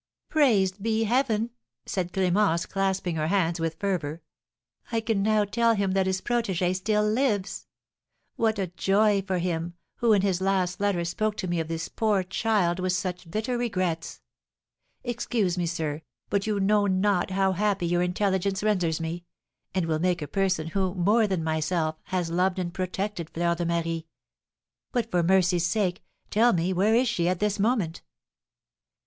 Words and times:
"Praised 0.29 0.81
be 0.81 1.03
Heaven!" 1.03 1.51
said 1.85 2.11
Clémence, 2.11 2.67
clasping 2.67 3.17
her 3.17 3.27
hands 3.27 3.59
with 3.59 3.75
fervour; 3.79 4.23
"I 4.91 4.99
can 4.99 5.21
now 5.21 5.45
tell 5.45 5.75
him 5.75 5.91
that 5.91 6.07
his 6.07 6.21
protégée 6.21 6.75
still 6.75 7.03
lives! 7.07 7.67
What 8.35 8.75
joy 8.75 9.21
for 9.21 9.37
him 9.37 9.75
who, 9.97 10.13
in 10.13 10.23
his 10.23 10.41
last 10.41 10.79
letter, 10.81 11.05
spoke 11.05 11.37
to 11.37 11.47
me 11.47 11.59
of 11.59 11.67
this 11.67 11.87
poor 11.87 12.23
child 12.23 12.79
with 12.79 12.93
such 12.93 13.29
bitter 13.29 13.59
regrets! 13.59 14.21
Excuse 15.03 15.55
me, 15.55 15.67
sir, 15.67 16.01
but 16.31 16.47
you 16.47 16.59
know 16.59 16.87
not 16.87 17.29
how 17.29 17.51
happy 17.51 17.85
your 17.85 18.01
intelligence 18.01 18.63
renders 18.63 18.99
me, 18.99 19.23
and 19.75 19.85
will 19.85 19.99
make 19.99 20.23
a 20.23 20.27
person 20.27 20.69
who, 20.69 20.95
more 20.95 21.27
than 21.27 21.43
myself, 21.43 21.95
has 22.05 22.31
loved 22.31 22.57
and 22.57 22.73
protected 22.73 23.29
Fleur 23.29 23.53
de 23.53 23.67
Marie. 23.67 24.07
But, 24.91 25.11
for 25.11 25.21
mercy's 25.21 25.67
sake, 25.67 26.03
tell 26.31 26.53
me, 26.53 26.73
where 26.73 26.95
is 26.95 27.07
she 27.07 27.27
at 27.27 27.39
this 27.39 27.59
moment?" 27.59 28.01